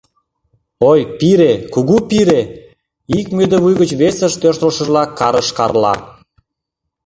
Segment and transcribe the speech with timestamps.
[0.91, 2.41] —Ой, пире, кугу пире!—
[3.19, 5.93] ик мӧдывуй гыч весыш тӧрштылшыжла карыш Карла.